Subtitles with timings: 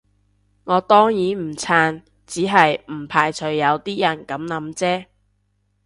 [0.63, 5.05] 我當然唔撐，只係唔排除有啲人噉諗啫